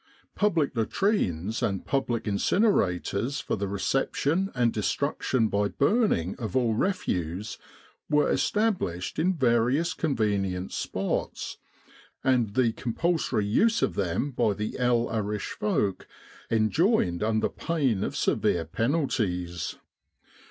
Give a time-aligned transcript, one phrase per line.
[0.33, 7.59] Public latrines and public incinerators for the reception and destruction by burning of all refuse,
[8.09, 11.59] were established in various convenient spots,
[12.23, 16.07] and the compulsory use of them by the El Arish folk
[16.49, 19.75] enjoined under pain of severe penalties.